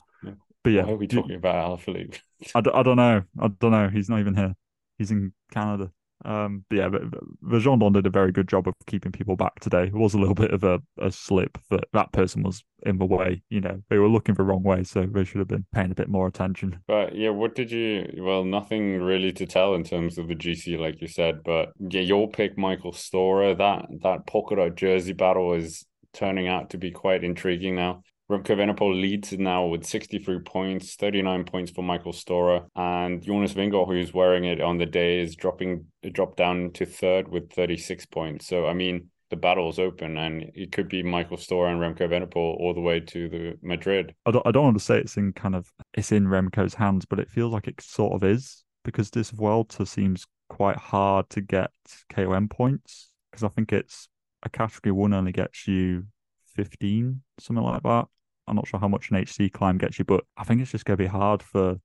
Yeah. 0.65 0.71
But 0.71 0.71
yeah, 0.71 0.83
Why 0.83 0.91
are 0.93 0.97
we 0.97 1.07
do- 1.07 1.17
talking 1.17 1.35
about 1.35 1.79
Alaphilippe? 1.79 2.19
I, 2.55 2.61
d- 2.61 2.71
I 2.73 2.83
don't 2.83 2.97
know. 2.97 3.23
I 3.39 3.47
don't 3.47 3.71
know. 3.71 3.89
He's 3.89 4.09
not 4.09 4.19
even 4.19 4.35
here. 4.35 4.53
He's 4.97 5.11
in 5.11 5.33
Canada. 5.51 5.91
Um, 6.25 6.63
but 6.69 6.75
yeah, 6.77 6.87
but, 6.89 7.01
but 7.41 7.93
did 7.93 8.05
a 8.05 8.09
very 8.09 8.31
good 8.31 8.47
job 8.47 8.67
of 8.67 8.75
keeping 8.87 9.11
people 9.11 9.35
back 9.35 9.59
today. 9.59 9.87
It 9.87 9.93
was 9.93 10.13
a 10.13 10.17
little 10.17 10.35
bit 10.35 10.51
of 10.51 10.63
a, 10.63 10.81
a 10.97 11.11
slip 11.11 11.57
that 11.69 11.83
that 11.91 12.13
person 12.13 12.43
was 12.43 12.63
in 12.85 12.97
the 12.97 13.05
way. 13.05 13.43
You 13.49 13.59
know, 13.59 13.81
they 13.89 13.97
were 13.97 14.07
looking 14.07 14.35
the 14.35 14.43
wrong 14.43 14.63
way, 14.63 14.83
so 14.83 15.05
they 15.05 15.25
should 15.25 15.39
have 15.39 15.49
been 15.49 15.65
paying 15.73 15.91
a 15.91 15.95
bit 15.95 16.07
more 16.07 16.27
attention. 16.27 16.79
But 16.87 17.15
yeah, 17.15 17.31
what 17.31 17.55
did 17.55 17.71
you? 17.71 18.07
Well, 18.19 18.45
nothing 18.45 19.01
really 19.01 19.33
to 19.33 19.45
tell 19.45 19.75
in 19.75 19.83
terms 19.83 20.17
of 20.17 20.29
the 20.29 20.35
GC, 20.35 20.79
like 20.79 21.01
you 21.01 21.07
said. 21.07 21.43
But 21.43 21.73
yeah, 21.79 22.01
your 22.01 22.29
pick, 22.29 22.57
Michael 22.57 22.93
Storer. 22.93 23.55
That 23.55 23.85
that 24.03 24.25
polka 24.25 24.55
dot 24.55 24.75
jersey 24.75 25.13
battle 25.13 25.53
is 25.53 25.85
turning 26.13 26.47
out 26.47 26.69
to 26.69 26.77
be 26.77 26.91
quite 26.91 27.23
intriguing 27.25 27.75
now. 27.75 28.03
Remco 28.31 28.55
Evenepoel 28.55 28.99
leads 28.99 29.33
now 29.33 29.65
with 29.65 29.85
63 29.85 30.39
points, 30.39 30.95
39 30.95 31.43
points 31.43 31.71
for 31.71 31.83
Michael 31.83 32.13
Storer, 32.13 32.65
and 32.75 33.21
Jonas 33.21 33.53
Vingegaard, 33.53 33.87
who's 33.87 34.13
wearing 34.13 34.45
it 34.45 34.61
on 34.61 34.77
the 34.77 34.85
day, 34.85 35.19
is 35.19 35.35
dropping 35.35 35.85
dropped 36.11 36.37
down 36.37 36.71
to 36.71 36.85
third 36.85 37.27
with 37.27 37.51
36 37.51 38.05
points. 38.07 38.47
So 38.47 38.65
I 38.65 38.73
mean, 38.73 39.09
the 39.29 39.35
battle 39.35 39.69
is 39.69 39.79
open, 39.79 40.17
and 40.17 40.51
it 40.55 40.71
could 40.71 40.87
be 40.87 41.03
Michael 41.03 41.37
Storer 41.37 41.69
and 41.69 41.81
Remco 41.81 42.07
Evenepoel 42.07 42.35
all 42.35 42.73
the 42.73 42.81
way 42.81 43.01
to 43.01 43.29
the 43.29 43.57
Madrid. 43.61 44.15
I 44.25 44.31
don't, 44.31 44.47
I 44.47 44.51
don't 44.51 44.63
want 44.63 44.77
to 44.77 44.83
say 44.83 44.99
it's 44.99 45.17
in 45.17 45.33
kind 45.33 45.55
of 45.55 45.71
it's 45.93 46.11
in 46.11 46.25
Remco's 46.25 46.75
hands, 46.75 47.05
but 47.05 47.19
it 47.19 47.29
feels 47.29 47.51
like 47.51 47.67
it 47.67 47.81
sort 47.81 48.13
of 48.13 48.23
is 48.23 48.63
because 48.85 49.09
this 49.09 49.31
Vuelta 49.31 49.85
seems 49.85 50.25
quite 50.49 50.77
hard 50.77 51.29
to 51.31 51.41
get 51.41 51.71
KOM 52.09 52.47
points 52.47 53.09
because 53.31 53.43
I 53.43 53.49
think 53.49 53.73
it's 53.73 54.07
a 54.43 54.49
category 54.49 54.91
one 54.91 55.13
only 55.13 55.31
gets 55.31 55.67
you 55.67 56.05
15, 56.55 57.21
something 57.39 57.63
like 57.63 57.83
that. 57.83 58.05
I'm 58.47 58.55
not 58.55 58.67
sure 58.67 58.79
how 58.79 58.87
much 58.87 59.09
an 59.09 59.17
HC 59.17 59.51
climb 59.53 59.77
gets 59.77 59.99
you, 59.99 60.05
but 60.05 60.23
I 60.37 60.43
think 60.43 60.61
it's 60.61 60.71
just 60.71 60.85
going 60.85 60.97
to 60.97 61.03
be 61.03 61.07
hard 61.07 61.41
for 61.41 61.77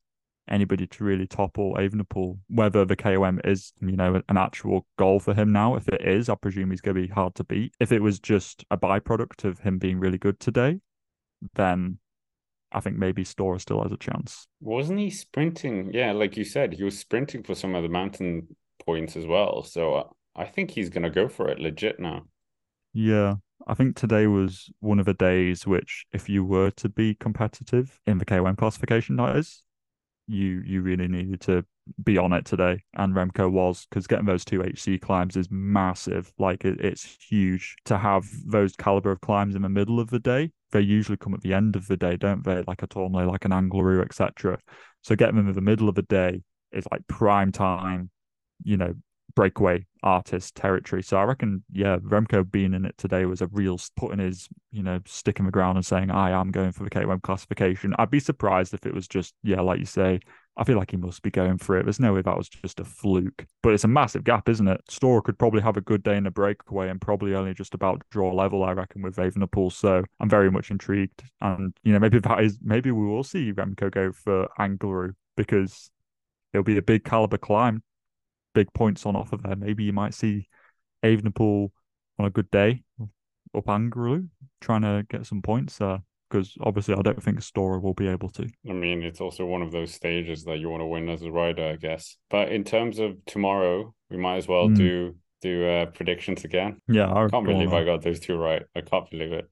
anybody 0.49 0.87
to 0.87 1.05
really 1.05 1.27
topple 1.27 1.75
Evenepoel. 1.75 2.39
Whether 2.49 2.85
the 2.85 2.97
KOM 2.97 3.41
is, 3.45 3.73
you 3.81 3.97
know, 3.97 4.21
an 4.29 4.37
actual 4.37 4.87
goal 4.99 5.21
for 5.21 5.35
him 5.35 5.53
now. 5.53 5.77
If 5.77 5.89
it 5.89 6.03
is, 6.03 6.29
I 6.29 6.35
presume 6.35 6.71
he's 6.71 6.81
going 6.81 6.97
to 6.97 7.03
be 7.03 7.09
hard 7.09 7.35
to 7.37 7.45
beat. 7.45 7.75
If 7.79 7.93
it 7.93 8.03
was 8.03 8.19
just 8.19 8.65
a 8.71 8.77
byproduct 8.77 9.45
of 9.45 9.61
him 9.61 9.79
being 9.79 10.01
really 10.01 10.19
good 10.19 10.41
today, 10.41 10.81
then 11.55 11.99
I 12.73 12.81
think 12.81 12.97
maybe 12.97 13.25
Storer 13.25 13.59
still 13.59 13.83
has 13.83 13.93
a 13.93 13.97
chance. 13.97 14.47
Wasn't 14.61 14.99
he 14.99 15.11
sprinting? 15.11 15.91
Yeah, 15.93 16.13
like 16.13 16.37
you 16.37 16.45
said, 16.45 16.75
he 16.75 16.85
was 16.85 16.99
sprinting 16.99 17.43
for 17.43 17.55
some 17.55 17.75
of 17.75 17.83
the 17.83 17.89
mountain 17.89 18.49
points 18.85 19.17
as 19.17 19.27
well. 19.27 19.63
So 19.63 19.95
uh, 19.95 20.05
I 20.37 20.45
think 20.45 20.71
he's 20.71 20.91
going 20.91 21.05
to 21.05 21.11
go 21.11 21.29
for 21.29 21.49
it 21.49 21.61
legit 21.61 22.01
now. 22.01 22.25
Yeah, 22.93 23.35
I 23.67 23.75
think 23.75 23.97
today 23.97 24.27
was 24.27 24.71
one 24.81 24.99
of 24.99 25.07
the 25.07 25.15
days 25.15 25.67
which, 25.67 26.07
if 26.13 26.29
you 26.29 26.45
were 26.45 26.71
to 26.73 26.89
be 26.89 27.15
competitive 27.15 28.01
in 28.07 28.19
the 28.19 28.25
KOM 28.25 28.57
classification, 28.57 29.17
that 29.17 29.37
is, 29.37 29.63
you 30.27 30.63
you 30.65 30.83
really 30.83 31.09
needed 31.09 31.41
to 31.43 31.65
be 32.05 32.19
on 32.19 32.33
it 32.33 32.45
today. 32.45 32.83
And 32.95 33.15
Remco 33.15 33.51
was 33.51 33.87
because 33.89 34.07
getting 34.07 34.27
those 34.27 34.45
two 34.45 34.63
HC 34.63 35.01
climbs 35.01 35.37
is 35.37 35.49
massive. 35.51 36.33
Like 36.39 36.65
it, 36.65 36.81
it's 36.81 37.17
huge 37.29 37.77
to 37.87 37.99
have 37.99 38.27
those 38.47 38.77
caliber 38.77 39.11
of 39.11 39.21
climbs 39.21 39.55
in 39.55 39.63
the 39.63 39.69
middle 39.69 39.99
of 39.99 40.11
the 40.11 40.19
day. 40.19 40.53
They 40.71 40.81
usually 40.81 41.17
come 41.17 41.35
at 41.35 41.41
the 41.41 41.55
end 41.55 41.77
of 41.77 41.89
the 41.89 41.97
day, 41.97 42.17
don't 42.17 42.45
they? 42.45 42.63
Like 42.67 42.83
a 42.83 42.87
Tournai, 42.87 43.25
like 43.25 43.47
an 43.47 43.53
Angliru, 43.53 44.05
etc. 44.05 44.59
So 45.03 45.17
getting 45.17 45.37
them 45.37 45.49
in 45.49 45.55
the 45.55 45.61
middle 45.61 45.89
of 45.89 45.95
the 45.95 46.03
day 46.03 46.43
is 46.73 46.87
like 46.91 47.07
prime 47.07 47.53
time. 47.53 48.11
You 48.65 48.77
know, 48.77 48.95
breakaway 49.35 49.87
artist 50.03 50.55
territory. 50.55 51.03
So 51.03 51.17
I 51.17 51.25
reckon, 51.25 51.63
yeah, 51.73 51.99
Remco 51.99 52.49
being 52.49 52.75
in 52.75 52.85
it 52.85 52.97
today 52.99 53.25
was 53.25 53.41
a 53.41 53.47
real 53.49 53.79
putting 53.97 54.19
his, 54.19 54.49
you 54.71 54.83
know, 54.83 55.01
stick 55.07 55.39
in 55.39 55.45
the 55.45 55.53
ground 55.53 55.77
and 55.77 55.87
saying, 55.87 56.11
I 56.11 56.31
am 56.31 56.51
going 56.51 56.73
for 56.73 56.85
the 56.85 56.91
KOM 56.91 57.21
classification. 57.21 57.95
I'd 57.99 58.11
be 58.11 58.21
surprised 58.21 58.75
if 58.75 58.87
it 58.87 58.95
was 58.95 59.09
just, 59.09 59.35
yeah, 59.43 59.61
like 59.61 59.79
you 59.79 59.85
say, 59.85 60.21
I 60.57 60.65
feel 60.65 60.77
like 60.77 60.91
he 60.91 60.97
must 60.97 61.23
be 61.23 61.31
going 61.31 61.59
for 61.59 61.79
it. 61.79 61.85
There's 61.85 62.01
no 62.01 62.13
way 62.13 62.23
that 62.23 62.37
was 62.37 62.49
just 62.49 62.81
a 62.81 62.85
fluke. 62.85 63.47
But 63.63 63.75
it's 63.75 63.85
a 63.85 63.89
massive 63.89 64.25
gap, 64.25 64.49
isn't 64.49 64.67
it? 64.67 64.81
Storer 64.89 65.23
could 65.23 65.39
probably 65.39 65.63
have 65.63 65.77
a 65.77 65.81
good 65.81 66.03
day 66.03 66.17
in 66.17 66.27
a 66.27 66.33
breakaway 66.33 66.89
and 66.89 67.01
probably 67.01 67.35
only 67.35 67.55
just 67.55 67.75
about 67.75 68.03
draw 68.11 68.33
level, 68.33 68.65
I 68.65 68.73
reckon, 68.73 69.03
with 69.03 69.17
Evenepoel. 69.17 69.73
So 69.73 70.03
I'm 70.19 70.29
very 70.29 70.51
much 70.51 70.73
intrigued. 70.73 71.23
And, 71.41 71.77
you 71.85 71.93
know, 71.93 72.01
maybe 72.01 72.19
that 72.19 72.41
is 72.43 72.59
maybe 72.61 72.91
we 72.91 73.07
will 73.07 73.23
see 73.23 73.53
Remco 73.53 73.91
go 73.91 74.11
for 74.11 74.49
Angliru 74.59 75.15
because 75.37 75.93
it'll 76.53 76.65
be 76.65 76.79
a 76.79 76.83
big 76.83 77.05
caliber 77.05 77.39
climb 77.39 77.83
big 78.55 78.73
points 78.75 79.07
on 79.07 79.17
offer 79.17 79.37
there. 79.37 79.57
Maybe 79.57 79.85
you 79.85 79.93
might 79.93 80.15
see 80.15 80.49
Evenepoel 81.05 81.71
on 82.19 82.27
a 82.27 82.31
good 82.31 82.51
day 82.51 82.83
up 83.57 83.67
Angliru 83.67 84.29
trying 84.61 84.83
to 84.83 85.07
get 85.09 85.27
some 85.27 85.43
points 85.43 85.79
there. 85.79 86.03
Because 86.31 86.55
obviously, 86.61 86.95
I 86.95 87.01
don't 87.01 87.23
think 87.23 87.41
Storer 87.41 87.81
will 87.81 87.95
be 87.95 88.07
able 88.07 88.29
to. 88.31 88.47
I 88.69 88.75
mean, 88.75 89.03
it's 89.03 89.21
also 89.21 89.47
one 89.47 89.63
of 89.63 89.73
those 89.73 89.95
stages 89.95 90.45
that 90.45 90.59
you 90.59 90.69
want 90.69 90.83
to 90.83 90.87
win 90.87 91.09
as 91.09 91.23
a 91.23 91.31
rider, 91.31 91.67
I 91.67 91.77
guess. 91.77 92.19
But 92.29 92.53
in 92.53 92.65
terms 92.65 92.99
of 92.99 93.17
tomorrow, 93.25 93.95
we 94.11 94.19
might 94.19 94.37
as 94.37 94.47
well 94.47 94.69
mm. 94.69 94.77
do 94.77 95.17
do 95.41 95.67
uh, 95.67 95.87
predictions 95.87 96.45
again. 96.45 96.83
Yeah, 96.87 97.11
I 97.11 97.29
can't 97.29 97.47
believe 97.47 97.73
I 97.73 97.85
got 97.85 98.03
those 98.03 98.21
two 98.21 98.37
right. 98.37 98.63
I 98.77 98.83
can't 98.83 99.09
believe 99.09 99.33
it. 99.33 99.49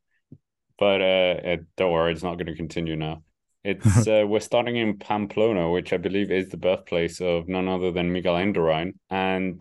But 0.78 1.00
uh, 1.00 1.56
don't 1.78 1.92
worry, 1.92 2.12
it's 2.12 2.22
not 2.22 2.34
going 2.34 2.46
to 2.46 2.54
continue 2.54 2.96
now. 2.96 3.22
It's 3.66 4.06
uh, 4.06 4.24
we're 4.28 4.38
starting 4.38 4.76
in 4.76 4.96
Pamplona, 4.96 5.68
which 5.68 5.92
I 5.92 5.96
believe 5.96 6.30
is 6.30 6.50
the 6.50 6.56
birthplace 6.56 7.20
of 7.20 7.48
none 7.48 7.66
other 7.66 7.90
than 7.90 8.12
Miguel 8.12 8.36
Indurain, 8.36 8.92
and 9.10 9.60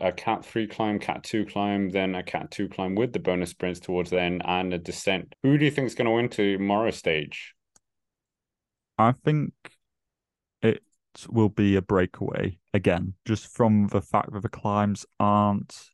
a 0.00 0.10
Cat 0.10 0.44
three 0.44 0.66
climb, 0.66 0.98
Cat 0.98 1.22
two 1.22 1.46
climb, 1.46 1.90
then 1.90 2.16
a 2.16 2.24
Cat 2.24 2.50
two 2.50 2.68
climb 2.68 2.96
with 2.96 3.12
the 3.12 3.20
bonus 3.20 3.50
sprints 3.50 3.78
towards 3.78 4.10
the 4.10 4.20
end, 4.20 4.42
and 4.44 4.74
a 4.74 4.78
descent. 4.78 5.32
Who 5.44 5.58
do 5.58 5.64
you 5.64 5.70
think 5.70 5.86
is 5.86 5.94
going 5.94 6.06
to 6.06 6.10
win 6.10 6.28
tomorrow 6.28 6.90
stage? 6.90 7.54
I 8.98 9.12
think 9.12 9.52
it 10.60 10.82
will 11.28 11.50
be 11.50 11.76
a 11.76 11.82
breakaway 11.82 12.58
again, 12.74 13.14
just 13.24 13.46
from 13.54 13.86
the 13.86 14.02
fact 14.02 14.32
that 14.32 14.42
the 14.42 14.48
climbs 14.48 15.06
aren't 15.20 15.88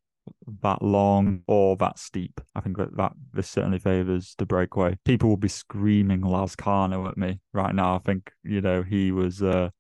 that 0.63 0.83
long 0.83 1.43
or 1.47 1.77
that 1.77 1.99
steep. 1.99 2.41
I 2.55 2.61
think 2.61 2.77
that, 2.79 2.97
that 2.97 3.13
this 3.33 3.49
certainly 3.49 3.79
favours 3.79 4.35
the 4.39 4.47
breakaway. 4.47 4.97
People 5.05 5.29
will 5.29 5.37
be 5.37 5.49
screaming 5.49 6.23
Lazkano 6.23 7.09
at 7.09 7.17
me 7.17 7.41
right 7.53 7.75
now. 7.75 7.97
I 7.97 7.99
think, 7.99 8.31
you 8.43 8.61
know, 8.61 8.83
he 8.83 9.13
was 9.13 9.43
uh, 9.43 9.71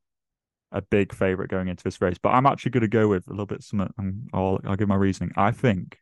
a 0.73 0.83
big 0.83 1.15
favourite 1.15 1.51
going 1.51 1.69
into 1.69 1.85
this 1.85 2.01
race. 2.01 2.19
But 2.21 2.31
I'm 2.31 2.47
actually 2.47 2.73
going 2.73 2.83
to 2.83 2.89
go 2.89 3.09
with 3.09 3.27
a 3.29 3.31
little 3.31 3.47
bit 3.47 3.63
some, 3.63 3.89
I'll, 4.33 4.61
I'll 4.65 4.77
give 4.77 4.89
my 4.89 4.97
reasoning. 4.97 5.33
I 5.37 5.53
think 5.53 5.99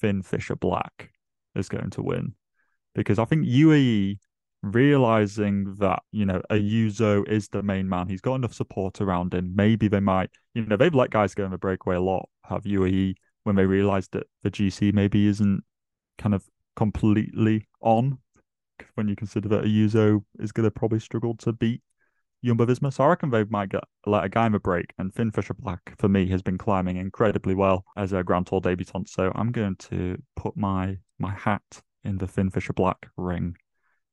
Finn 0.00 0.22
Fisher 0.22 0.56
Black 0.56 1.10
is 1.54 1.68
going 1.68 1.90
to 1.90 2.02
win 2.02 2.34
because 2.94 3.18
I 3.18 3.24
think 3.24 3.46
UAE 3.46 4.18
realizing 4.62 5.74
that 5.78 6.02
you 6.10 6.24
know 6.24 6.40
Ayuso 6.50 7.26
is 7.28 7.48
the 7.48 7.62
main 7.62 7.88
man. 7.88 8.08
He's 8.08 8.20
got 8.20 8.36
enough 8.36 8.54
support 8.54 9.00
around 9.00 9.34
him. 9.34 9.52
Maybe 9.54 9.88
they 9.88 10.00
might, 10.00 10.30
you 10.54 10.64
know, 10.66 10.76
they've 10.76 10.94
let 10.94 11.10
guys 11.10 11.34
go 11.34 11.44
in 11.44 11.50
the 11.50 11.58
breakaway 11.58 11.96
a 11.96 12.00
lot. 12.00 12.28
Have 12.44 12.64
UAE 12.64 13.14
when 13.44 13.56
they 13.56 13.66
realized 13.66 14.12
that 14.12 14.26
the 14.42 14.50
GC 14.50 14.92
maybe 14.92 15.26
isn't 15.26 15.62
kind 16.18 16.34
of 16.34 16.44
completely 16.76 17.68
on 17.80 18.18
when 18.94 19.08
you 19.08 19.14
consider 19.14 19.48
that 19.48 19.64
Ayuso 19.64 20.24
is 20.40 20.52
going 20.52 20.64
to 20.64 20.70
probably 20.70 20.98
struggle 20.98 21.36
to 21.36 21.52
beat 21.52 21.80
Jumbo 22.44 22.66
Visma. 22.66 22.92
So 22.92 23.04
I 23.04 23.08
reckon 23.08 23.30
they 23.30 23.44
might 23.44 23.70
get 23.70 23.84
let 24.06 24.24
a 24.24 24.46
in 24.46 24.54
a 24.54 24.60
break. 24.60 24.92
And 24.98 25.14
Finn 25.14 25.30
Fisher 25.30 25.54
Black, 25.54 25.94
for 25.98 26.08
me, 26.08 26.26
has 26.28 26.42
been 26.42 26.58
climbing 26.58 26.96
incredibly 26.96 27.54
well 27.54 27.84
as 27.96 28.12
a 28.12 28.22
Grand 28.22 28.46
Tour 28.46 28.60
debutant. 28.60 29.08
So 29.08 29.32
I'm 29.34 29.52
going 29.52 29.76
to 29.76 30.18
put 30.36 30.56
my 30.56 30.98
my 31.18 31.32
hat 31.32 31.62
in 32.04 32.18
the 32.18 32.28
Finn 32.28 32.50
Fisher 32.50 32.72
Black 32.72 33.08
ring 33.16 33.56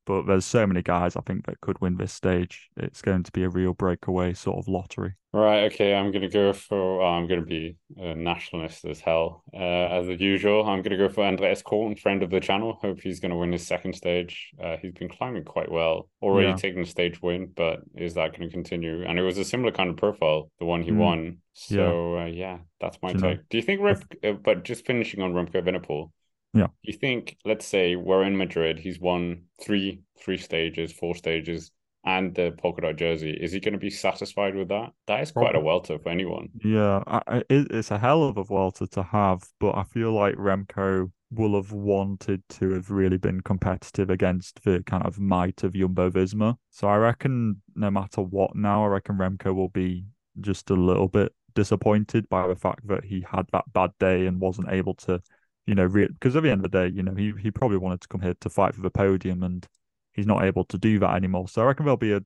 but 0.06 0.26
there's 0.26 0.46
so 0.46 0.66
many 0.66 0.82
guys 0.82 1.16
I 1.16 1.22
think 1.22 1.46
that 1.46 1.62
could 1.62 1.80
win 1.82 1.98
this 1.98 2.14
stage. 2.14 2.70
It's 2.78 3.02
going 3.02 3.24
to 3.24 3.32
be 3.32 3.44
a 3.44 3.50
real 3.50 3.74
breakaway 3.74 4.34
sort 4.34 4.58
of 4.58 4.68
lottery. 4.68 5.16
Right. 5.34 5.72
Okay. 5.72 5.96
I'm 5.96 6.12
going 6.12 6.24
to 6.24 6.30
go 6.30 6.52
for. 6.52 7.02
I'm 7.02 7.28
going 7.28 7.40
to 7.40 7.46
be 7.46 7.78
a 7.98 8.14
nationalist 8.16 8.84
as 8.84 9.00
hell, 9.00 9.44
uh, 9.54 9.58
as 9.58 10.08
usual. 10.20 10.64
I'm 10.64 10.82
going 10.82 10.92
to 10.92 10.98
go 10.98 11.08
for 11.08 11.24
Andreas 11.24 11.62
Kron, 11.62 11.96
friend 11.96 12.22
of 12.22 12.32
the 12.32 12.42
channel. 12.42 12.78
Hope 12.82 13.00
he's 13.00 13.22
going 13.22 13.32
to 13.32 13.38
win 13.38 13.54
his 13.54 13.66
second 13.66 13.94
stage. 13.94 14.52
Uh, 14.62 14.76
he's 14.82 14.92
been 14.92 15.08
climbing 15.08 15.46
quite 15.46 15.72
well, 15.72 16.10
already 16.22 16.50
yeah. 16.50 16.56
taking 16.56 16.82
a 16.82 16.86
stage 16.86 17.22
win, 17.22 17.52
but 17.56 17.80
is 17.96 18.16
that 18.16 18.38
going 18.38 18.50
to 18.50 18.54
continue? 18.54 19.06
And 19.06 19.18
it 19.18 19.24
was 19.24 19.38
a 19.38 19.46
similar 19.46 19.72
kind 19.72 19.90
of 19.90 19.98
profile, 19.98 20.52
the 20.60 20.66
one 20.66 20.84
he 20.84 20.92
mm. 20.92 20.98
won. 20.98 21.38
So 21.54 22.16
yeah, 22.16 22.24
uh, 22.24 22.26
yeah 22.28 22.58
that's 22.82 22.98
my 23.02 23.14
Do 23.14 23.20
take. 23.20 23.38
Know? 23.38 23.44
Do 23.50 23.58
you 23.58 23.64
think 23.64 23.82
Rip? 23.82 24.04
Uh, 24.24 24.34
but 24.34 24.64
just 24.64 24.86
finishing 24.86 25.22
on 25.22 25.34
Remco 25.34 25.62
Evenepoel, 25.62 26.12
yeah. 26.54 26.68
You 26.82 26.94
think, 26.94 27.38
let's 27.46 27.66
say 27.66 27.96
we're 27.96 28.24
in 28.24 28.38
Madrid, 28.38 28.80
he's 28.80 29.00
won 29.00 29.44
three 29.62 30.02
three 30.20 30.38
stages, 30.38 30.92
four 30.92 31.16
stages, 31.16 31.72
and 32.06 32.34
the 32.36 32.52
polka 32.58 32.82
dot 32.82 32.96
jersey. 32.96 33.32
Is 33.32 33.52
he 33.52 33.60
going 33.60 33.74
to 33.74 33.80
be 33.80 33.90
satisfied 33.90 34.56
with 34.56 34.70
that? 34.70 34.92
That 35.08 35.22
is 35.22 35.32
quite 35.32 35.56
a 35.56 35.60
welter 35.60 35.98
for 36.00 36.10
anyone. 36.10 36.50
Yeah, 36.64 37.04
I, 37.08 37.44
it's 37.50 37.92
a 37.92 37.98
hell 37.98 38.24
of 38.24 38.38
a 38.38 38.44
welter 38.50 38.88
to 38.88 39.04
have, 39.04 39.44
but 39.60 39.76
I 39.76 39.84
feel 39.84 40.12
like 40.12 40.36
Remco 40.36 41.12
will 41.32 41.56
have 41.56 41.72
wanted 41.72 42.44
to 42.50 42.72
have 42.72 42.92
really 42.92 43.18
been 43.18 43.42
competitive 43.42 44.10
against 44.10 44.64
the 44.64 44.84
kind 44.86 45.06
of 45.06 45.20
might 45.20 45.64
of 45.64 45.74
Jumbo 45.74 46.10
Visma. 46.10 46.58
So 46.72 46.88
I 46.88 46.98
reckon 46.98 47.62
no 47.76 47.90
matter 47.90 48.22
what 48.22 48.56
now, 48.56 48.84
I 48.84 48.88
reckon 48.88 49.18
Remco 49.18 49.56
will 49.56 49.70
be 49.70 50.06
just 50.42 50.70
a 50.70 50.76
little 50.76 51.08
bit 51.08 51.34
disappointed 51.54 52.28
by 52.30 52.48
the 52.48 52.56
fact 52.56 52.88
that 52.88 53.06
he 53.06 53.26
had 53.30 53.46
that 53.52 53.72
bad 53.74 53.92
day 54.00 54.26
and 54.26 54.40
wasn't 54.40 54.72
able 54.72 54.94
to 54.96 55.22
you 55.66 55.76
know, 55.76 55.88
because 55.88 56.36
at 56.36 56.44
the 56.44 56.50
end 56.50 56.66
of 56.66 56.72
the 56.72 56.78
day, 56.80 56.94
you 56.94 57.04
know, 57.04 57.14
he 57.14 57.34
he 57.40 57.52
probably 57.52 57.78
wanted 57.78 58.02
to 58.02 58.08
come 58.08 58.22
here 58.22 58.36
to 58.40 58.50
fight 58.50 58.76
for 58.76 58.82
the 58.82 58.90
podium, 58.90 59.44
and 59.44 59.68
he's 60.14 60.28
not 60.28 60.44
able 60.44 60.66
to 60.66 60.78
do 60.78 61.00
that 61.00 61.16
anymore. 61.16 61.48
So 61.48 61.62
I 61.62 61.66
reckon 61.66 61.86
there'll 61.86 61.98
be 61.98 62.14
a 62.14 62.24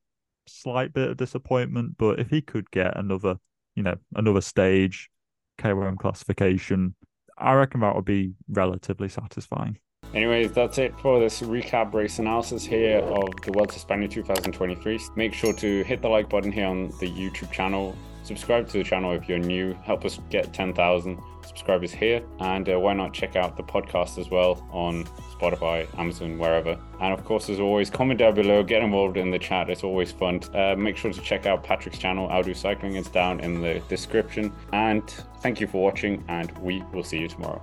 slight 0.47 0.93
bit 0.93 1.09
of 1.09 1.17
disappointment, 1.17 1.97
but 1.97 2.19
if 2.19 2.29
he 2.29 2.41
could 2.41 2.71
get 2.71 2.97
another, 2.97 3.37
you 3.75 3.83
know, 3.83 3.95
another 4.15 4.41
stage, 4.41 5.09
KOM 5.57 5.97
classification, 5.97 6.95
I 7.37 7.53
reckon 7.53 7.81
that 7.81 7.95
would 7.95 8.05
be 8.05 8.33
relatively 8.49 9.09
satisfying. 9.09 9.79
Anyways, 10.13 10.53
that's 10.53 10.77
it 10.77 10.97
for 10.99 11.19
this 11.19 11.41
recap 11.41 11.93
race 11.93 12.19
analysis 12.19 12.63
here 12.63 12.99
of 12.99 13.29
the 13.43 13.51
Vuelta 13.51 13.75
a 13.75 13.79
España 13.79 14.09
2023. 14.09 14.99
Make 15.15 15.33
sure 15.33 15.53
to 15.53 15.83
hit 15.83 16.01
the 16.01 16.07
like 16.07 16.29
button 16.29 16.51
here 16.51 16.67
on 16.67 16.89
the 16.99 17.09
YouTube 17.09 17.51
channel. 17.51 17.95
Subscribe 18.25 18.67
to 18.69 18.79
the 18.79 18.83
channel 18.83 19.11
if 19.11 19.29
you're 19.29 19.37
new. 19.37 19.73
Help 19.83 20.03
us 20.03 20.19
get 20.31 20.51
10,000 20.51 21.21
subscribers 21.45 21.91
here. 21.91 22.23
And 22.39 22.67
uh, 22.67 22.79
why 22.79 22.93
not 22.93 23.13
check 23.13 23.35
out 23.35 23.55
the 23.55 23.61
podcast 23.61 24.17
as 24.17 24.31
well 24.31 24.67
on 24.71 25.05
Spotify, 25.39 25.87
Amazon, 25.99 26.39
wherever. 26.39 26.75
And 26.99 27.13
of 27.13 27.23
course, 27.23 27.49
as 27.49 27.59
always, 27.59 27.91
comment 27.91 28.17
down 28.17 28.33
below, 28.33 28.63
get 28.63 28.81
involved 28.81 29.17
in 29.17 29.29
the 29.29 29.37
chat. 29.37 29.69
It's 29.69 29.83
always 29.83 30.11
fun. 30.11 30.41
Uh, 30.55 30.75
make 30.75 30.97
sure 30.97 31.13
to 31.13 31.21
check 31.21 31.45
out 31.45 31.63
Patrick's 31.63 31.99
channel, 31.99 32.27
Ow 32.31 32.41
Do 32.41 32.55
Cycling. 32.55 32.95
It's 32.95 33.09
down 33.09 33.41
in 33.41 33.61
the 33.61 33.79
description. 33.89 34.51
And 34.73 35.07
thank 35.41 35.61
you 35.61 35.67
for 35.67 35.83
watching, 35.83 36.23
and 36.27 36.51
we 36.57 36.81
will 36.91 37.03
see 37.03 37.19
you 37.19 37.27
tomorrow. 37.27 37.61